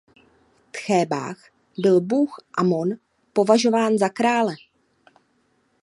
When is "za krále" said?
3.97-4.55